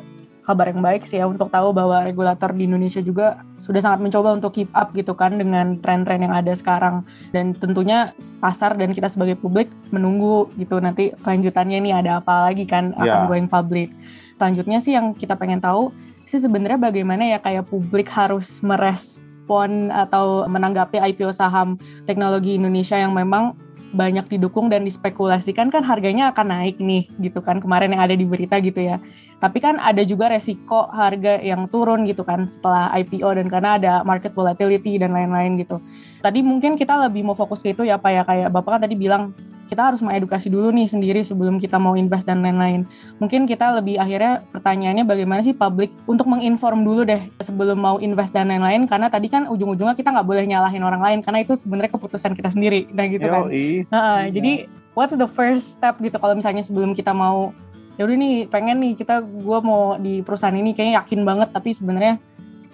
kabar 0.48 0.72
yang 0.72 0.80
baik 0.80 1.04
sih 1.04 1.20
ya 1.20 1.28
untuk 1.28 1.52
tahu 1.52 1.76
bahwa 1.76 2.00
regulator 2.08 2.56
di 2.56 2.64
Indonesia 2.64 3.04
juga 3.04 3.44
sudah 3.60 3.84
sangat 3.84 4.00
mencoba 4.00 4.32
untuk 4.32 4.56
keep 4.56 4.72
up 4.72 4.96
gitu 4.96 5.12
kan 5.12 5.36
dengan 5.36 5.76
tren-tren 5.76 6.24
yang 6.24 6.32
ada 6.32 6.56
sekarang 6.56 7.04
dan 7.36 7.52
tentunya 7.52 8.16
pasar 8.40 8.72
dan 8.80 8.96
kita 8.96 9.12
sebagai 9.12 9.36
publik 9.36 9.68
menunggu 9.92 10.48
gitu 10.56 10.80
nanti 10.80 11.12
kelanjutannya 11.20 11.84
ini 11.84 11.92
ada 11.92 12.24
apa 12.24 12.48
lagi 12.48 12.64
kan 12.64 12.96
akan 12.96 13.04
yeah. 13.04 13.28
going 13.28 13.44
public. 13.44 13.92
Selanjutnya 14.40 14.80
sih 14.80 14.96
yang 14.96 15.12
kita 15.12 15.36
pengen 15.36 15.60
tahu 15.60 15.92
sih 16.24 16.40
sebenarnya 16.40 16.80
bagaimana 16.80 17.28
ya 17.28 17.36
kayak 17.44 17.68
publik 17.68 18.08
harus 18.08 18.64
meres 18.64 19.20
merespon 19.48 19.88
atau 19.88 20.44
menanggapi 20.44 21.00
IPO 21.00 21.32
saham 21.32 21.80
teknologi 22.04 22.60
Indonesia 22.60 23.00
yang 23.00 23.16
memang 23.16 23.56
banyak 23.88 24.36
didukung 24.36 24.68
dan 24.68 24.84
dispekulasikan 24.84 25.72
kan 25.72 25.80
harganya 25.80 26.28
akan 26.28 26.52
naik 26.52 26.76
nih 26.76 27.08
gitu 27.24 27.40
kan 27.40 27.56
kemarin 27.56 27.96
yang 27.96 28.04
ada 28.04 28.12
di 28.12 28.28
berita 28.28 28.60
gitu 28.60 28.84
ya. 28.84 29.00
Tapi 29.40 29.64
kan 29.64 29.80
ada 29.80 30.04
juga 30.04 30.28
resiko 30.28 30.92
harga 30.92 31.40
yang 31.40 31.64
turun 31.72 32.04
gitu 32.04 32.20
kan 32.20 32.44
setelah 32.44 32.92
IPO 33.00 33.40
dan 33.40 33.46
karena 33.48 33.70
ada 33.80 33.92
market 34.04 34.36
volatility 34.36 35.00
dan 35.00 35.16
lain-lain 35.16 35.56
gitu. 35.56 35.80
Tadi 36.20 36.44
mungkin 36.44 36.76
kita 36.76 37.00
lebih 37.08 37.24
mau 37.24 37.32
fokus 37.32 37.64
ke 37.64 37.72
itu 37.72 37.88
ya 37.88 37.96
Pak 37.96 38.12
ya 38.12 38.22
kayak 38.28 38.48
Bapak 38.52 38.76
kan 38.76 38.80
tadi 38.84 38.92
bilang 38.92 39.32
kita 39.68 39.92
harus 39.92 40.00
mengedukasi 40.00 40.48
dulu 40.48 40.72
nih 40.72 40.88
sendiri 40.88 41.20
sebelum 41.20 41.60
kita 41.60 41.76
mau 41.76 41.92
invest 41.94 42.24
dan 42.24 42.40
lain-lain. 42.40 42.88
Mungkin 43.20 43.44
kita 43.44 43.76
lebih 43.76 44.00
akhirnya 44.00 44.42
pertanyaannya 44.50 45.04
bagaimana 45.04 45.44
sih 45.44 45.52
publik 45.52 45.92
untuk 46.08 46.24
menginform 46.26 46.82
dulu 46.82 47.04
deh 47.04 47.20
sebelum 47.44 47.76
mau 47.76 47.96
invest 48.00 48.32
dan 48.32 48.48
lain-lain 48.48 48.88
karena 48.88 49.12
tadi 49.12 49.28
kan 49.28 49.44
ujung-ujungnya 49.52 49.92
kita 49.92 50.08
nggak 50.08 50.26
boleh 50.26 50.48
nyalahin 50.48 50.80
orang 50.80 51.04
lain 51.04 51.18
karena 51.20 51.44
itu 51.44 51.52
sebenarnya 51.54 51.92
keputusan 51.92 52.32
kita 52.32 52.50
sendiri 52.50 52.88
nah 52.96 53.04
gitu 53.04 53.28
kan. 53.28 53.44
Nah, 53.92 54.26
jadi 54.32 54.66
what's 54.96 55.12
the 55.12 55.28
first 55.28 55.76
step 55.76 56.00
gitu 56.00 56.16
kalau 56.16 56.32
misalnya 56.34 56.64
sebelum 56.64 56.96
kita 56.96 57.12
mau 57.12 57.52
ya 58.00 58.08
udah 58.08 58.16
nih 58.16 58.36
pengen 58.48 58.80
nih 58.80 58.96
kita 58.96 59.20
gue 59.20 59.58
mau 59.60 60.00
di 60.00 60.24
perusahaan 60.24 60.54
ini 60.54 60.72
kayaknya 60.72 61.04
yakin 61.04 61.20
banget 61.26 61.52
tapi 61.52 61.76
sebenarnya 61.76 62.16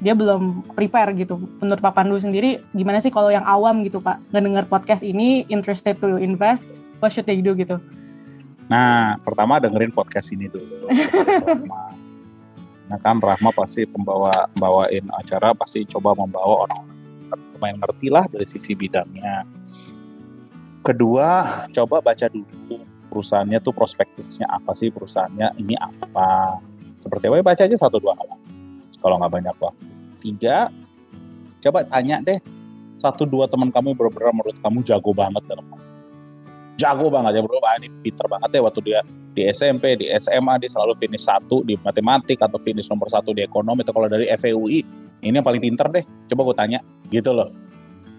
dia 0.02 0.12
belum 0.12 0.74
prepare 0.74 1.14
gitu. 1.14 1.38
Menurut 1.62 1.78
Pak 1.78 1.94
Pandu 1.94 2.18
sendiri, 2.18 2.58
gimana 2.74 2.98
sih 2.98 3.14
kalau 3.14 3.30
yang 3.30 3.46
awam 3.46 3.86
gitu 3.86 4.02
Pak, 4.02 4.18
ngedenger 4.34 4.66
podcast 4.66 5.06
ini, 5.06 5.46
interested 5.46 5.94
to 6.02 6.18
invest, 6.18 6.66
what 7.04 7.12
should 7.12 7.28
they 7.28 7.44
do 7.44 7.52
gitu? 7.52 7.76
Nah, 8.64 9.20
pertama 9.20 9.60
dengerin 9.60 9.92
podcast 9.92 10.32
ini 10.32 10.48
dulu. 10.48 10.88
nah 12.88 13.00
kan 13.00 13.20
Rahma 13.20 13.52
pasti 13.52 13.84
pembawa 13.84 14.32
bawain 14.56 15.04
acara 15.12 15.52
pasti 15.52 15.84
coba 15.88 16.16
membawa 16.16 16.68
orang 16.68 16.84
yang 17.64 17.80
ngerti 17.80 18.12
lah 18.12 18.28
dari 18.28 18.44
sisi 18.44 18.76
bidangnya. 18.76 19.48
Kedua, 20.84 21.64
coba 21.72 22.04
baca 22.04 22.28
dulu 22.28 22.84
perusahaannya 23.08 23.58
tuh 23.64 23.72
prospektusnya 23.72 24.44
apa 24.48 24.76
sih 24.76 24.92
perusahaannya 24.92 25.56
ini 25.60 25.72
apa. 25.80 26.60
Seperti 27.00 27.24
apa 27.28 27.40
baca 27.40 27.62
aja 27.64 27.76
satu 27.76 28.00
dua 28.00 28.16
halaman 28.16 28.40
kalau 29.00 29.16
nggak 29.20 29.32
banyak 29.32 29.56
waktu. 29.60 29.86
Tiga, 30.20 30.68
coba 31.64 31.88
tanya 31.88 32.20
deh 32.20 32.40
satu 33.00 33.24
dua 33.24 33.48
teman 33.48 33.72
kamu 33.72 33.96
benar-benar 33.96 34.32
menurut 34.36 34.56
kamu 34.60 34.84
jago 34.84 35.12
banget 35.16 35.42
dalam 35.48 35.64
jago 36.74 37.06
banget 37.10 37.38
ya 37.38 37.40
bro, 37.42 37.58
Wah, 37.62 37.78
ini 37.78 37.88
pinter 38.02 38.26
banget 38.26 38.50
ya 38.54 38.60
waktu 38.62 38.80
dia 38.82 39.00
di 39.34 39.42
SMP, 39.50 39.98
di 39.98 40.06
SMA 40.18 40.62
dia 40.62 40.70
selalu 40.70 40.94
finish 40.94 41.26
satu 41.26 41.66
di 41.66 41.74
matematik 41.82 42.38
atau 42.38 42.58
finish 42.58 42.86
nomor 42.86 43.10
satu 43.10 43.34
di 43.34 43.42
ekonomi 43.42 43.82
atau 43.82 43.94
kalau 43.94 44.06
dari 44.10 44.30
FEUI 44.30 44.78
ini 45.24 45.34
yang 45.34 45.46
paling 45.46 45.62
pinter 45.62 45.88
deh, 45.90 46.04
coba 46.30 46.40
gue 46.52 46.56
tanya 46.56 46.78
gitu 47.10 47.32
loh. 47.34 47.50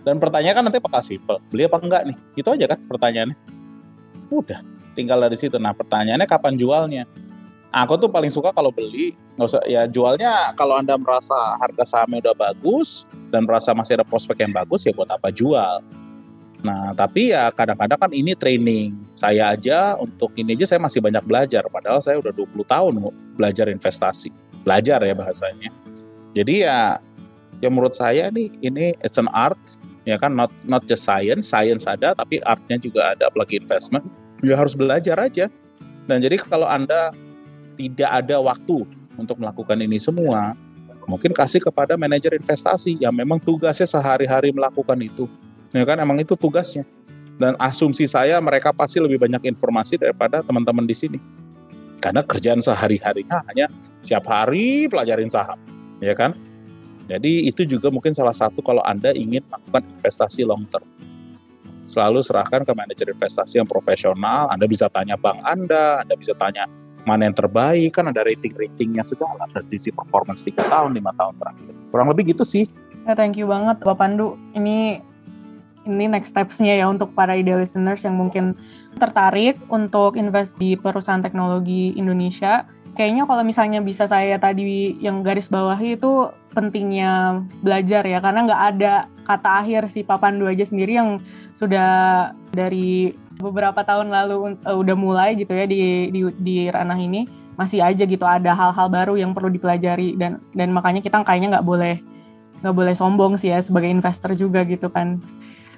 Dan 0.05 0.21
pertanyaan 0.21 0.61
kan 0.61 0.63
nanti 0.69 0.77
apakah 0.77 1.01
simple, 1.01 1.41
beli 1.49 1.65
apa 1.65 1.77
enggak 1.81 2.03
nih? 2.09 2.17
Itu 2.37 2.49
aja 2.53 2.65
kan 2.69 2.79
pertanyaannya. 2.85 3.37
Udah, 4.29 4.59
tinggal 4.93 5.21
dari 5.21 5.37
situ. 5.37 5.57
Nah 5.57 5.73
pertanyaannya 5.73 6.27
kapan 6.29 6.53
jualnya? 6.57 7.03
Aku 7.75 7.99
tuh 7.99 8.07
paling 8.07 8.31
suka 8.31 8.55
kalau 8.55 8.71
beli, 8.71 9.17
nggak 9.35 9.47
usah 9.51 9.61
ya 9.67 9.83
jualnya 9.83 10.55
kalau 10.55 10.79
anda 10.79 10.95
merasa 10.95 11.35
harga 11.59 11.83
sahamnya 11.83 12.31
udah 12.31 12.35
bagus 12.39 13.03
dan 13.27 13.43
merasa 13.43 13.75
masih 13.75 13.99
ada 13.99 14.07
prospek 14.07 14.47
yang 14.47 14.55
bagus 14.55 14.87
ya 14.87 14.95
buat 14.95 15.11
apa 15.11 15.27
jual 15.27 15.83
Nah, 16.65 16.97
tapi 16.97 17.29
ya 17.29 17.53
kadang-kadang 17.53 17.99
kan 18.01 18.11
ini 18.11 18.33
training. 18.33 18.97
Saya 19.13 19.53
aja 19.53 19.93
untuk 20.01 20.33
ini 20.33 20.57
aja 20.57 20.73
saya 20.73 20.81
masih 20.81 20.97
banyak 20.97 21.21
belajar. 21.21 21.61
Padahal 21.69 22.01
saya 22.01 22.17
udah 22.17 22.33
20 22.33 22.65
tahun 22.65 22.93
belajar 23.37 23.69
investasi. 23.69 24.33
Belajar 24.65 24.97
ya 25.05 25.13
bahasanya. 25.13 25.69
Jadi 26.33 26.65
ya, 26.65 26.97
ya 27.61 27.69
menurut 27.69 27.93
saya 27.93 28.33
nih 28.33 28.49
ini 28.65 28.97
it's 29.05 29.21
an 29.21 29.29
art. 29.29 29.61
Ya 30.05 30.17
kan, 30.17 30.33
not 30.33 30.49
not 30.65 30.85
just 30.89 31.05
science. 31.05 31.49
Science 31.49 31.85
ada, 31.85 32.17
tapi 32.17 32.41
artnya 32.41 32.81
juga 32.81 33.13
ada 33.13 33.29
apalagi 33.29 33.61
investment. 33.61 34.05
Ya 34.41 34.57
harus 34.57 34.73
belajar 34.73 35.17
aja. 35.21 35.49
Dan 36.09 36.21
jadi 36.21 36.37
kalau 36.41 36.65
Anda 36.65 37.13
tidak 37.77 38.09
ada 38.09 38.37
waktu 38.41 38.85
untuk 39.17 39.41
melakukan 39.41 39.81
ini 39.81 39.97
semua, 39.97 40.53
mungkin 41.09 41.33
kasih 41.33 41.61
kepada 41.61 41.97
manajer 41.97 42.37
investasi 42.37 43.01
yang 43.01 43.13
memang 43.13 43.41
tugasnya 43.41 43.89
sehari-hari 43.89 44.53
melakukan 44.53 44.97
itu 45.01 45.25
ya 45.75 45.83
kan? 45.83 45.99
Emang 45.99 46.15
itu 46.23 46.39
tugasnya. 46.39 46.87
Dan 47.35 47.59
asumsi 47.59 48.07
saya 48.07 48.39
mereka 48.39 48.71
pasti 48.71 49.03
lebih 49.03 49.19
banyak 49.19 49.43
informasi 49.51 49.99
daripada 49.99 50.39
teman-teman 50.39 50.87
di 50.87 50.95
sini. 50.95 51.19
Karena 51.99 52.23
kerjaan 52.23 52.63
sehari-harinya 52.63 53.43
hanya 53.51 53.67
siap 53.99 54.23
hari 54.29 54.87
pelajarin 54.87 55.27
saham 55.27 55.59
ya 55.99 56.15
kan? 56.15 56.31
Jadi 57.05 57.45
itu 57.45 57.61
juga 57.69 57.93
mungkin 57.93 58.17
salah 58.17 58.33
satu 58.33 58.65
kalau 58.65 58.81
anda 58.81 59.13
ingin 59.13 59.45
melakukan 59.45 59.83
investasi 59.99 60.41
long 60.41 60.65
term. 60.71 60.87
Selalu 61.85 62.25
serahkan 62.25 62.65
ke 62.65 62.73
manajer 62.73 63.13
investasi 63.13 63.61
yang 63.61 63.69
profesional. 63.69 64.49
Anda 64.49 64.65
bisa 64.65 64.89
tanya 64.89 65.13
bank 65.13 65.37
anda 65.45 66.01
anda 66.01 66.15
bisa 66.17 66.33
tanya 66.33 66.65
mana 67.05 67.29
yang 67.29 67.37
terbaik 67.37 67.93
kan 67.93 68.09
ada 68.09 68.25
rating-ratingnya 68.25 69.05
segala. 69.05 69.45
Dari 69.53 69.69
sisi 69.77 69.93
performance 69.93 70.41
3 70.41 70.65
tahun 70.65 70.97
5 70.97 71.19
tahun 71.19 71.33
terakhir. 71.37 71.73
Kurang 71.93 72.07
lebih 72.09 72.33
gitu 72.33 72.41
sih. 72.41 72.65
Thank 73.05 73.37
you 73.37 73.45
banget 73.45 73.85
Bapak 73.85 74.01
Pandu. 74.01 74.33
Ini 74.57 74.97
ini 75.85 76.09
next 76.09 76.33
steps-nya 76.33 76.75
ya 76.75 76.85
untuk 76.89 77.13
para 77.13 77.37
ideal 77.37 77.61
listeners 77.61 78.01
yang 78.03 78.17
mungkin 78.17 78.57
tertarik 78.97 79.61
untuk 79.69 80.17
invest 80.17 80.57
di 80.57 80.73
perusahaan 80.75 81.21
teknologi 81.21 81.93
Indonesia. 81.95 82.65
Kayaknya 82.95 83.23
kalau 83.27 83.43
misalnya 83.43 83.79
bisa 83.83 84.07
saya 84.07 84.39
tadi 84.39 84.95
yang 85.03 85.19
garis 85.19 85.51
bawahi 85.51 85.99
itu 85.99 86.31
pentingnya 86.55 87.43
belajar 87.59 88.07
ya, 88.07 88.23
karena 88.23 88.47
nggak 88.47 88.63
ada 88.75 88.93
kata 89.27 89.49
akhir 89.65 89.81
si 89.91 90.01
Papandu 90.07 90.47
aja 90.47 90.63
sendiri 90.63 90.95
yang 90.95 91.19
sudah 91.59 92.31
dari 92.55 93.11
beberapa 93.35 93.83
tahun 93.83 94.11
lalu 94.11 94.55
uh, 94.63 94.77
udah 94.79 94.95
mulai 94.95 95.35
gitu 95.35 95.51
ya 95.51 95.67
di, 95.67 96.07
di, 96.07 96.21
di 96.39 96.55
ranah 96.71 96.95
ini 96.95 97.27
masih 97.55 97.83
aja 97.83 98.03
gitu 98.03 98.23
ada 98.23 98.51
hal-hal 98.51 98.87
baru 98.91 99.15
yang 99.15 99.31
perlu 99.31 99.47
dipelajari 99.47 100.15
dan 100.19 100.43
dan 100.51 100.71
makanya 100.75 100.99
kita 100.99 101.23
kayaknya 101.23 101.59
nggak 101.59 101.67
boleh 101.67 101.99
nggak 102.63 102.75
boleh 102.75 102.95
sombong 102.95 103.39
sih 103.39 103.51
ya 103.51 103.59
sebagai 103.63 103.91
investor 103.91 104.35
juga 104.35 104.63
gitu 104.67 104.91
kan 104.91 105.19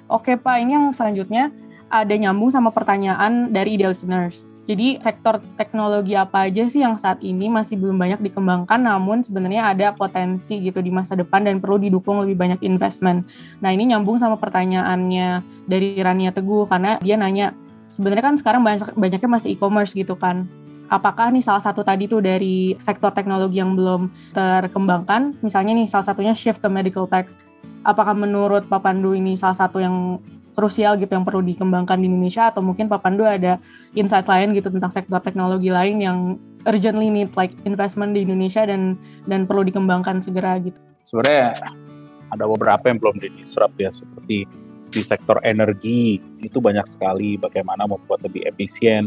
Oke 0.08 0.40
Pak, 0.40 0.56
ini 0.64 0.72
yang 0.72 0.88
selanjutnya 0.96 1.52
ada 1.92 2.14
nyambung 2.16 2.48
sama 2.48 2.72
pertanyaan 2.72 3.52
dari 3.52 3.76
ideal 3.76 3.92
listeners. 3.92 4.48
Jadi 4.68 5.00
sektor 5.00 5.40
teknologi 5.56 6.12
apa 6.12 6.44
aja 6.44 6.68
sih 6.68 6.84
yang 6.84 7.00
saat 7.00 7.24
ini 7.24 7.48
masih 7.48 7.80
belum 7.80 7.96
banyak 7.96 8.20
dikembangkan 8.20 8.76
namun 8.76 9.24
sebenarnya 9.24 9.72
ada 9.72 9.96
potensi 9.96 10.60
gitu 10.60 10.84
di 10.84 10.92
masa 10.92 11.16
depan 11.16 11.48
dan 11.48 11.56
perlu 11.56 11.80
didukung 11.80 12.20
lebih 12.20 12.36
banyak 12.36 12.60
investment. 12.64 13.24
Nah 13.64 13.72
ini 13.72 13.88
nyambung 13.88 14.20
sama 14.20 14.36
pertanyaannya 14.36 15.40
dari 15.64 15.96
Rania 15.96 16.36
Teguh 16.36 16.68
karena 16.68 17.00
dia 17.00 17.16
nanya 17.16 17.56
sebenarnya 17.88 18.24
kan 18.32 18.36
sekarang 18.36 18.60
banyak 18.60 18.92
banyaknya 18.92 19.30
masih 19.40 19.56
e-commerce 19.56 19.96
gitu 19.96 20.12
kan. 20.20 20.44
Apakah 20.92 21.32
nih 21.32 21.44
salah 21.44 21.64
satu 21.64 21.80
tadi 21.80 22.04
tuh 22.08 22.20
dari 22.20 22.76
sektor 22.80 23.12
teknologi 23.12 23.60
yang 23.60 23.76
belum 23.76 24.08
terkembangkan, 24.32 25.36
misalnya 25.44 25.76
nih 25.76 25.88
salah 25.88 26.12
satunya 26.12 26.32
shift 26.32 26.64
ke 26.64 26.68
medical 26.68 27.04
tech 27.04 27.28
apakah 27.86 28.14
menurut 28.14 28.66
Pak 28.66 28.80
Pandu 28.82 29.14
ini 29.14 29.34
salah 29.34 29.56
satu 29.56 29.78
yang 29.78 30.18
krusial 30.58 30.98
gitu 30.98 31.14
yang 31.14 31.22
perlu 31.22 31.38
dikembangkan 31.38 32.02
di 32.02 32.10
Indonesia 32.10 32.50
atau 32.50 32.58
mungkin 32.58 32.90
Pak 32.90 32.98
Pandu 32.98 33.22
ada 33.22 33.62
insight 33.94 34.26
lain 34.26 34.50
gitu 34.58 34.74
tentang 34.74 34.90
sektor 34.90 35.22
teknologi 35.22 35.70
lain 35.70 36.02
yang 36.02 36.18
urgently 36.66 37.14
need 37.14 37.30
like 37.38 37.54
investment 37.62 38.18
di 38.18 38.26
Indonesia 38.26 38.66
dan 38.66 38.98
dan 39.30 39.46
perlu 39.46 39.62
dikembangkan 39.62 40.18
segera 40.18 40.58
gitu. 40.58 40.78
Sebenarnya 41.06 41.54
ada 42.34 42.44
beberapa 42.44 42.90
yang 42.90 42.98
belum 42.98 43.16
diserap 43.22 43.70
ya 43.78 43.94
seperti 43.94 44.50
di 44.88 45.02
sektor 45.04 45.38
energi 45.46 46.18
itu 46.42 46.58
banyak 46.58 46.84
sekali 46.90 47.38
bagaimana 47.38 47.86
membuat 47.86 48.24
lebih 48.24 48.42
efisien 48.48 49.06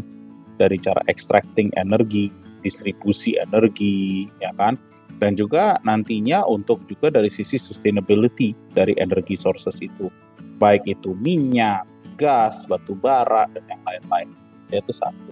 dari 0.56 0.78
cara 0.78 1.02
extracting 1.10 1.74
energi, 1.74 2.30
distribusi 2.62 3.36
energi, 3.36 4.30
ya 4.38 4.54
kan? 4.54 4.78
Dan 5.22 5.38
juga 5.38 5.78
nantinya 5.86 6.42
untuk 6.50 6.82
juga 6.90 7.14
dari 7.14 7.30
sisi 7.30 7.62
sustainability 7.62 8.58
dari 8.74 8.98
energi 8.98 9.38
sources 9.38 9.78
itu 9.78 10.10
baik 10.58 10.82
itu 10.90 11.14
minyak, 11.14 11.86
gas, 12.18 12.66
batu 12.66 12.98
bara 12.98 13.46
dan 13.54 13.62
yang 13.70 13.82
lain-lain 13.86 14.30
itu 14.74 14.94
satu. 14.94 15.32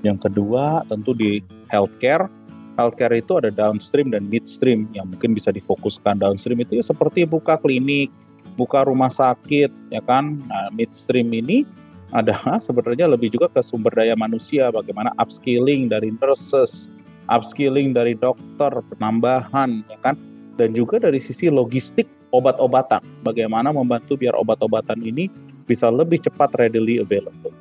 Yang 0.00 0.24
kedua 0.24 0.88
tentu 0.88 1.12
di 1.12 1.44
healthcare 1.68 2.32
healthcare 2.80 3.20
itu 3.20 3.36
ada 3.36 3.52
downstream 3.52 4.08
dan 4.08 4.24
midstream 4.24 4.88
yang 4.96 5.04
mungkin 5.12 5.36
bisa 5.36 5.52
difokuskan 5.52 6.16
downstream 6.16 6.64
itu 6.64 6.80
ya 6.80 6.84
seperti 6.84 7.28
buka 7.28 7.60
klinik, 7.60 8.08
buka 8.56 8.88
rumah 8.88 9.12
sakit 9.12 9.68
ya 9.92 10.00
kan. 10.00 10.40
Nah, 10.48 10.72
midstream 10.72 11.28
ini 11.28 11.68
adalah 12.08 12.56
sebenarnya 12.66 13.04
lebih 13.04 13.36
juga 13.36 13.52
ke 13.52 13.60
sumber 13.60 13.92
daya 13.92 14.16
manusia 14.16 14.72
bagaimana 14.72 15.12
upskilling 15.20 15.92
dari 15.92 16.08
nurses, 16.16 16.88
upskilling 17.30 17.94
dari 17.94 18.18
dokter, 18.18 18.82
penambahan, 18.92 19.86
ya 19.86 19.98
kan? 20.02 20.18
Dan 20.58 20.74
juga 20.74 20.98
dari 20.98 21.22
sisi 21.22 21.48
logistik 21.48 22.10
obat-obatan, 22.34 23.00
bagaimana 23.22 23.70
membantu 23.70 24.18
biar 24.18 24.34
obat-obatan 24.36 24.98
ini 25.00 25.30
bisa 25.64 25.88
lebih 25.88 26.18
cepat 26.20 26.52
readily 26.58 26.98
available. 26.98 27.54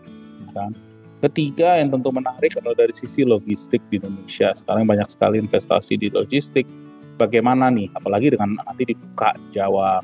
Ya 0.50 0.50
kan? 0.58 0.72
Ketiga 1.20 1.78
yang 1.78 1.94
tentu 1.94 2.10
menarik 2.10 2.56
adalah 2.58 2.80
dari 2.80 2.96
sisi 2.96 3.28
logistik 3.28 3.84
di 3.92 4.02
Indonesia. 4.02 4.56
Sekarang 4.56 4.88
banyak 4.88 5.08
sekali 5.12 5.38
investasi 5.38 6.00
di 6.00 6.08
logistik, 6.10 6.64
bagaimana 7.20 7.68
nih 7.68 7.92
apalagi 7.92 8.32
dengan 8.32 8.56
nanti 8.64 8.96
dibuka 8.96 9.36
Jawa 9.52 10.00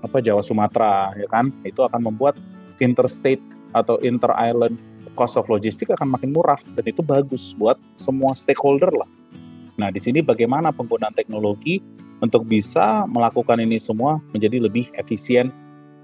apa 0.00 0.18
Jawa 0.24 0.40
Sumatera 0.40 1.12
ya 1.12 1.28
kan 1.28 1.52
itu 1.68 1.84
akan 1.84 2.08
membuat 2.08 2.40
interstate 2.80 3.44
atau 3.76 4.00
inter 4.00 4.32
island 4.40 4.80
cost 5.16 5.40
of 5.40 5.48
logistik 5.48 5.88
akan 5.96 6.12
makin 6.12 6.30
murah 6.36 6.60
dan 6.76 6.84
itu 6.84 7.00
bagus 7.00 7.56
buat 7.56 7.80
semua 7.96 8.36
stakeholder 8.36 8.92
lah. 8.92 9.08
Nah, 9.80 9.88
di 9.88 10.00
sini 10.00 10.20
bagaimana 10.20 10.72
penggunaan 10.72 11.16
teknologi 11.16 11.80
untuk 12.20 12.44
bisa 12.48 13.04
melakukan 13.08 13.60
ini 13.60 13.76
semua 13.80 14.20
menjadi 14.32 14.60
lebih 14.60 14.88
efisien 14.96 15.52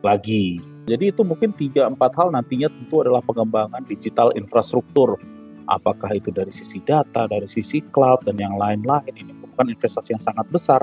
lagi. 0.04 0.61
Jadi 0.85 1.14
itu 1.14 1.23
mungkin 1.23 1.54
tiga 1.54 1.87
empat 1.87 2.12
hal 2.19 2.35
nantinya 2.35 2.69
tentu 2.69 3.00
adalah 3.00 3.23
pengembangan 3.23 3.87
digital 3.87 4.35
infrastruktur. 4.35 5.16
Apakah 5.71 6.11
itu 6.12 6.35
dari 6.35 6.50
sisi 6.50 6.83
data, 6.83 7.31
dari 7.31 7.47
sisi 7.47 7.78
cloud 7.81 8.26
dan 8.26 8.35
yang 8.35 8.59
lain-lain 8.59 9.14
ini 9.14 9.31
bukan 9.47 9.71
investasi 9.71 10.19
yang 10.19 10.23
sangat 10.23 10.45
besar. 10.50 10.83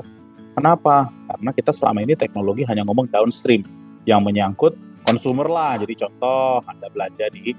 Kenapa? 0.55 1.11
Karena 1.29 1.51
kita 1.51 1.75
selama 1.75 1.99
ini 2.01 2.15
teknologi 2.15 2.63
hanya 2.65 2.87
ngomong 2.87 3.11
downstream 3.11 3.67
yang 4.07 4.23
menyangkut 4.23 4.73
konsumer 5.03 5.45
lah. 5.51 5.77
Jadi 5.77 5.93
contoh 5.99 6.63
Anda 6.63 6.87
belanja 6.89 7.27
di 7.35 7.53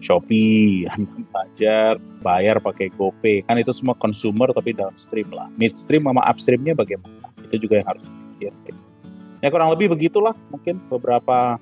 Shopee, 0.00 0.88
belajar 1.30 1.98
bayar 2.22 2.56
pakai 2.62 2.90
GoPay. 2.94 3.44
Kan 3.46 3.60
itu 3.60 3.70
semua 3.70 3.94
consumer 3.94 4.50
tapi 4.50 4.72
downstream 4.72 5.28
lah. 5.30 5.46
Midstream 5.54 6.06
sama 6.06 6.22
upstreamnya 6.24 6.74
bagaimana? 6.74 7.30
Itu 7.44 7.68
juga 7.68 7.82
yang 7.82 7.88
harus 7.88 8.10
dipikirkan. 8.10 8.74
Ya 9.44 9.52
kurang 9.52 9.70
lebih 9.76 9.92
begitulah 9.92 10.32
mungkin 10.48 10.80
beberapa 10.88 11.60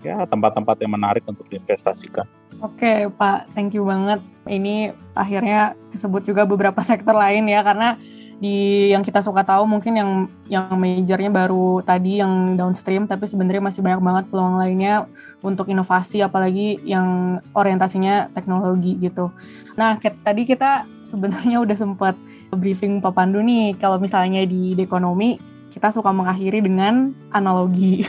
ya 0.00 0.24
tempat-tempat 0.24 0.76
yang 0.80 0.92
menarik 0.96 1.22
untuk 1.28 1.44
diinvestasikan. 1.50 2.24
Oke 2.64 3.10
Pak, 3.12 3.52
thank 3.52 3.76
you 3.76 3.84
banget. 3.84 4.24
Ini 4.48 4.96
akhirnya 5.12 5.76
disebut 5.92 6.24
juga 6.24 6.48
beberapa 6.48 6.80
sektor 6.90 7.12
lain 7.12 7.50
ya 7.50 7.60
karena 7.60 8.00
di 8.36 8.88
yang 8.92 9.00
kita 9.00 9.24
suka 9.24 9.40
tahu 9.40 9.64
mungkin 9.64 9.96
yang 9.96 10.10
yang 10.44 10.68
majornya 10.76 11.32
baru 11.32 11.80
tadi 11.80 12.20
yang 12.20 12.52
downstream 12.52 13.08
tapi 13.08 13.24
sebenarnya 13.24 13.64
masih 13.64 13.80
banyak 13.80 14.02
banget 14.04 14.24
peluang 14.28 14.60
lainnya 14.60 15.08
untuk 15.40 15.72
inovasi 15.72 16.20
apalagi 16.20 16.76
yang 16.84 17.40
orientasinya 17.56 18.28
teknologi 18.36 18.96
gitu. 19.00 19.32
Nah, 19.76 19.96
tadi 20.00 20.48
kita 20.48 20.88
sebenarnya 21.04 21.60
udah 21.64 21.76
sempat 21.76 22.16
briefing 22.52 23.00
Pak 23.00 23.12
Pandu 23.16 23.40
nih 23.40 23.76
kalau 23.76 24.00
misalnya 24.00 24.44
di, 24.44 24.76
di 24.76 24.82
ekonomi 24.84 25.36
kita 25.72 25.92
suka 25.92 26.12
mengakhiri 26.12 26.64
dengan 26.64 27.12
analogi. 27.32 28.04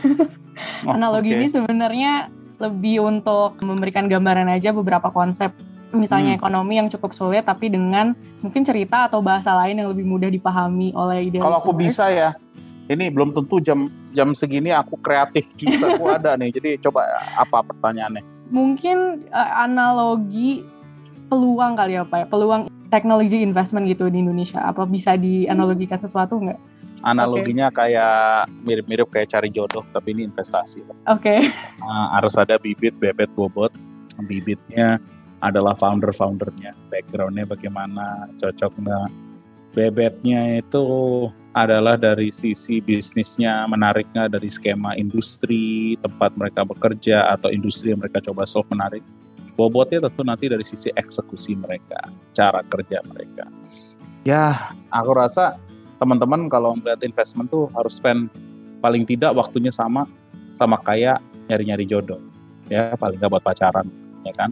Oh, 0.82 0.90
analogi 0.90 1.30
okay. 1.30 1.38
ini 1.38 1.46
sebenarnya 1.54 2.34
lebih 2.58 3.06
untuk 3.06 3.62
memberikan 3.62 4.10
gambaran 4.10 4.50
aja 4.50 4.74
beberapa 4.74 5.06
konsep 5.14 5.54
misalnya 5.92 6.36
hmm. 6.36 6.40
ekonomi 6.40 6.74
yang 6.76 6.88
cukup 6.92 7.16
sulit 7.16 7.44
tapi 7.44 7.72
dengan 7.72 8.12
mungkin 8.44 8.62
cerita 8.64 9.08
atau 9.08 9.24
bahasa 9.24 9.56
lain 9.56 9.80
yang 9.80 9.88
lebih 9.92 10.04
mudah 10.04 10.28
dipahami 10.28 10.92
oleh 10.92 11.28
ide. 11.28 11.40
Kalau 11.40 11.60
aku 11.60 11.72
bisa 11.72 12.12
ya, 12.12 12.36
ini 12.88 13.08
belum 13.08 13.32
tentu 13.32 13.60
jam 13.60 13.88
jam 14.12 14.32
segini 14.32 14.72
aku 14.72 14.96
kreatif 15.00 15.52
juga 15.56 15.96
aku 15.96 16.04
ada 16.16 16.36
nih. 16.36 16.52
Jadi 16.52 16.70
coba 16.84 17.04
apa 17.36 17.64
pertanyaannya? 17.64 18.24
Mungkin 18.48 19.28
uh, 19.28 19.64
analogi 19.64 20.64
peluang 21.28 21.76
kali 21.76 22.00
ya 22.00 22.04
Pak 22.08 22.18
ya, 22.24 22.26
peluang 22.28 22.62
teknologi 22.88 23.44
investment 23.44 23.84
gitu 23.88 24.08
di 24.08 24.24
Indonesia. 24.24 24.64
Apa 24.64 24.88
bisa 24.88 25.16
dianalogikan 25.16 26.00
sesuatu 26.00 26.40
nggak? 26.40 26.60
Analoginya 27.04 27.70
okay. 27.70 27.94
kayak 27.94 28.50
mirip-mirip 28.64 29.06
kayak 29.12 29.30
cari 29.30 29.54
jodoh, 29.54 29.86
tapi 29.94 30.18
ini 30.18 30.26
investasi. 30.26 30.82
Oke. 30.82 30.98
Okay. 31.20 31.38
Nah, 31.78 32.18
harus 32.18 32.34
ada 32.34 32.58
bibit, 32.58 32.96
bebet, 32.98 33.30
bobot. 33.38 33.70
Bibitnya 34.18 34.98
adalah 35.38 35.74
founder-foundernya, 35.74 36.74
backgroundnya 36.90 37.46
bagaimana, 37.46 38.26
cocok 38.38 38.72
nggak. 38.82 39.10
Bebetnya 39.76 40.58
itu 40.58 40.84
adalah 41.54 41.94
dari 41.94 42.34
sisi 42.34 42.82
bisnisnya, 42.82 43.66
menariknya 43.70 44.26
dari 44.26 44.50
skema 44.50 44.98
industri, 44.98 45.94
tempat 46.02 46.34
mereka 46.34 46.66
bekerja, 46.66 47.30
atau 47.34 47.52
industri 47.52 47.94
yang 47.94 48.02
mereka 48.02 48.18
coba 48.24 48.48
solve 48.48 48.66
menarik. 48.74 49.04
Bobotnya 49.54 50.06
tentu 50.06 50.22
nanti 50.22 50.46
dari 50.46 50.62
sisi 50.62 50.90
eksekusi 50.94 51.58
mereka, 51.58 51.98
cara 52.34 52.62
kerja 52.66 53.02
mereka. 53.06 53.46
Ya, 54.22 54.74
aku 54.90 55.10
rasa 55.14 55.58
teman-teman 55.98 56.46
kalau 56.46 56.78
melihat 56.78 57.02
investment 57.02 57.50
tuh 57.50 57.66
harus 57.74 57.98
spend 57.98 58.30
paling 58.78 59.02
tidak 59.02 59.34
waktunya 59.34 59.74
sama 59.74 60.06
sama 60.54 60.78
kayak 60.86 61.18
nyari-nyari 61.50 61.84
jodoh 61.86 62.22
ya 62.70 62.94
paling 62.94 63.18
nggak 63.18 63.30
buat 63.34 63.44
pacaran 63.44 63.90
ya 64.24 64.34
kan? 64.34 64.50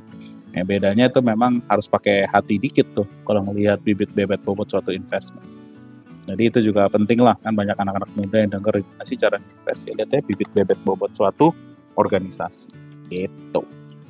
Ya, 0.56 0.64
bedanya 0.64 1.12
itu 1.12 1.20
memang 1.20 1.60
harus 1.68 1.84
pakai 1.84 2.24
hati 2.24 2.56
dikit 2.56 2.88
tuh 2.96 3.04
kalau 3.28 3.44
melihat 3.44 3.76
bibit 3.84 4.08
bebet 4.16 4.40
bobot 4.40 4.70
suatu 4.72 4.88
investment. 4.88 5.44
Jadi 6.26 6.42
itu 6.50 6.58
juga 6.72 6.90
penting 6.90 7.22
lah 7.22 7.38
kan 7.38 7.54
banyak 7.54 7.78
anak-anak 7.78 8.10
muda 8.18 8.36
yang 8.42 8.50
denger 8.50 8.82
sih 9.06 9.14
cara 9.14 9.38
investasi. 9.38 9.94
Lihat 9.94 10.10
ya 10.10 10.20
bibit 10.24 10.48
bebet 10.56 10.78
bobot 10.82 11.12
suatu 11.14 11.54
organisasi. 11.94 12.72
Gitu. 13.12 13.60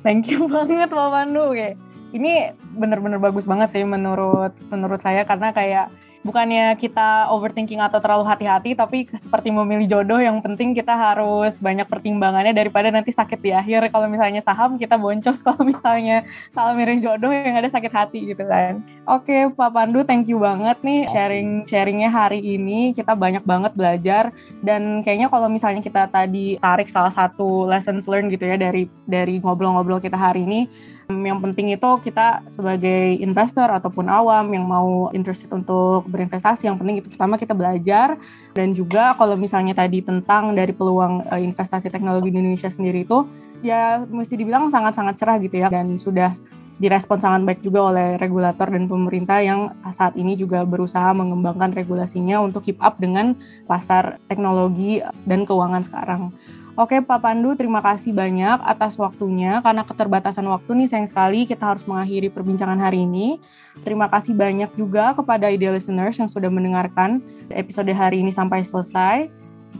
Thank 0.01 0.31
you 0.33 0.47
banget 0.53 0.89
Pak 0.89 1.09
Pandu. 1.13 1.53
Kayak 1.53 1.77
ini 2.15 2.55
bener-bener 2.73 3.19
bagus 3.19 3.43
banget 3.43 3.75
sih 3.75 3.83
menurut 3.83 4.55
menurut 4.71 5.03
saya 5.03 5.27
karena 5.27 5.51
kayak 5.51 5.91
bukannya 6.25 6.77
kita 6.79 7.29
overthinking 7.33 7.81
atau 7.81 7.99
terlalu 8.01 8.25
hati-hati 8.25 8.73
tapi 8.73 9.09
seperti 9.13 9.49
memilih 9.53 9.99
jodoh 9.99 10.21
yang 10.21 10.37
penting 10.41 10.73
kita 10.73 10.93
harus 10.93 11.57
banyak 11.61 11.85
pertimbangannya 11.85 12.53
daripada 12.53 12.89
nanti 12.93 13.13
sakit 13.13 13.39
di 13.41 13.51
akhir. 13.53 13.89
Kalau 13.89 14.07
misalnya 14.09 14.41
saham 14.41 14.77
kita 14.77 14.95
boncos. 14.95 15.41
Kalau 15.47 15.63
misalnya 15.63 16.27
salah 16.51 16.73
milih 16.75 16.99
jodoh 17.03 17.31
yang 17.31 17.55
ada 17.55 17.69
sakit 17.69 17.91
hati 17.91 18.19
gitu 18.33 18.43
kan. 18.45 18.83
Oke 19.07 19.47
Pak 19.53 19.71
Pandu 19.71 20.03
thank 20.03 20.27
you 20.27 20.41
banget 20.41 20.77
nih 20.83 21.07
sharing 21.09 21.63
sharingnya 21.65 22.09
hari 22.11 22.39
ini. 22.43 22.91
Kita 22.91 23.15
banyak 23.15 23.43
banget 23.47 23.73
belajar. 23.73 24.29
Dan 24.59 25.01
kayaknya 25.01 25.31
kalau 25.31 25.47
misalnya 25.47 25.79
kita 25.79 26.09
tadi 26.11 26.59
tarik 26.59 26.91
salah 26.91 27.11
satu 27.11 27.65
lessons 27.67 28.05
learned 28.05 28.33
gitu 28.33 28.45
ya 28.45 28.59
dari 28.59 28.89
dari 29.07 29.39
ngobrol-ngobrol 29.39 30.03
kita 30.03 30.15
hari 30.19 30.43
ini 30.43 30.61
yang 31.07 31.39
penting 31.39 31.71
itu 31.71 31.89
kita 32.03 32.43
sebagai 32.51 33.15
investor 33.23 33.71
ataupun 33.71 34.11
awam 34.11 34.51
yang 34.51 34.67
mau 34.67 35.07
interested 35.15 35.47
untuk 35.55 36.03
berinvestasi, 36.11 36.67
yang 36.67 36.75
penting 36.75 36.99
itu 36.99 37.07
pertama 37.07 37.39
kita 37.39 37.55
belajar 37.55 38.19
dan 38.51 38.75
juga 38.75 39.15
kalau 39.15 39.39
misalnya 39.39 39.71
tadi 39.71 40.03
tentang 40.03 40.51
dari 40.51 40.75
peluang 40.75 41.23
uh, 41.31 41.39
investasi 41.39 41.87
teknologi 41.87 42.27
di 42.35 42.43
Indonesia 42.43 42.67
sendiri 42.67 43.07
itu 43.07 43.23
ya 43.63 44.03
mesti 44.03 44.35
dibilang 44.35 44.67
sangat-sangat 44.67 45.15
cerah 45.15 45.37
gitu 45.39 45.55
ya 45.57 45.71
dan 45.71 45.95
sudah 45.95 46.35
direspon 46.77 47.17
sangat 47.17 47.41
baik 47.41 47.61
juga 47.65 47.89
oleh 47.89 48.07
regulator 48.21 48.69
dan 48.69 48.85
pemerintah 48.85 49.41
yang 49.41 49.73
saat 49.89 50.13
ini 50.13 50.37
juga 50.37 50.61
berusaha 50.61 51.09
mengembangkan 51.09 51.73
regulasinya 51.73 52.37
untuk 52.37 52.69
keep 52.69 52.77
up 52.85 53.01
dengan 53.01 53.33
pasar 53.65 54.21
teknologi 54.29 55.01
dan 55.25 55.41
keuangan 55.41 55.81
sekarang. 55.81 56.29
Oke 56.77 57.01
Pak 57.01 57.25
Pandu, 57.25 57.57
terima 57.57 57.81
kasih 57.81 58.13
banyak 58.13 58.61
atas 58.61 59.01
waktunya. 59.01 59.57
Karena 59.65 59.81
keterbatasan 59.81 60.45
waktu 60.45 60.77
nih 60.77 60.85
sayang 60.85 61.09
sekali 61.09 61.49
kita 61.49 61.73
harus 61.73 61.81
mengakhiri 61.89 62.29
perbincangan 62.29 62.77
hari 62.77 63.01
ini. 63.01 63.41
Terima 63.81 64.05
kasih 64.05 64.37
banyak 64.37 64.69
juga 64.77 65.17
kepada 65.17 65.49
ideal 65.49 65.73
listeners 65.73 66.21
yang 66.21 66.29
sudah 66.29 66.53
mendengarkan 66.53 67.17
episode 67.49 67.89
hari 67.97 68.21
ini 68.21 68.29
sampai 68.29 68.61
selesai. 68.61 69.25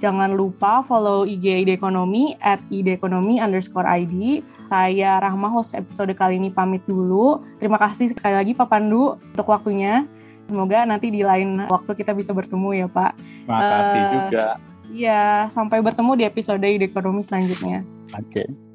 Jangan 0.01 0.33
lupa 0.33 0.81
follow 0.81 1.29
IG 1.29 1.69
Ide 1.69 1.77
Ekonomi 1.77 2.33
at 2.41 2.65
ideekonomi 2.73 3.45
underscore 3.45 3.85
ID. 3.85 4.41
Saya 4.65 5.21
Rahma, 5.21 5.53
host 5.53 5.77
episode 5.77 6.17
kali 6.17 6.41
ini 6.41 6.49
pamit 6.49 6.81
dulu. 6.89 7.45
Terima 7.61 7.77
kasih 7.77 8.09
sekali 8.09 8.33
lagi 8.33 8.57
Pak 8.57 8.73
Pandu 8.73 9.21
untuk 9.21 9.53
waktunya. 9.53 10.09
Semoga 10.49 10.81
nanti 10.81 11.13
di 11.13 11.21
lain 11.21 11.61
waktu 11.69 11.93
kita 11.93 12.17
bisa 12.17 12.33
bertemu 12.33 12.73
ya 12.73 12.87
Pak. 12.89 13.11
Terima 13.45 13.61
kasih 13.69 14.01
uh, 14.01 14.09
juga. 14.09 14.45
Iya, 14.91 15.51
sampai 15.51 15.83
bertemu 15.83 16.11
di 16.15 16.23
episode 16.23 16.63
Ide 16.63 16.87
Ekonomi 16.87 17.23
selanjutnya. 17.23 17.83
Oke. 18.15 18.43
Okay. 18.43 18.66